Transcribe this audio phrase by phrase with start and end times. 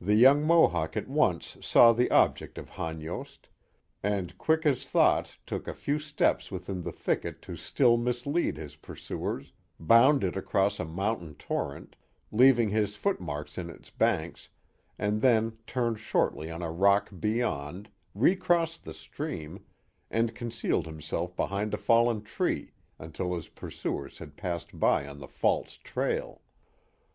[0.00, 3.50] The young Mohawk at once saw the object of Hanyost,
[4.02, 8.76] and quick as thought took a few steps within the thicket to still mislead his
[8.76, 11.94] pursuers, bounded across a mountain torrent,
[12.32, 14.48] leaving his footmarks in its banks,
[14.98, 19.62] and then turned shortly on a rock beyond, re crossed the stream,
[20.10, 25.28] and concealed himself behind a fallen tree, until his pursurers had passed by on the
[25.28, 26.40] false trail.